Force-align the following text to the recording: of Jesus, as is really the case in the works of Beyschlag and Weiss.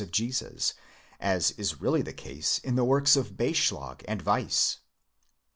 of 0.01 0.09
Jesus, 0.09 0.73
as 1.19 1.51
is 1.59 1.79
really 1.79 2.01
the 2.01 2.11
case 2.11 2.57
in 2.63 2.73
the 2.73 2.83
works 2.83 3.15
of 3.15 3.37
Beyschlag 3.37 4.03
and 4.07 4.23
Weiss. 4.23 4.77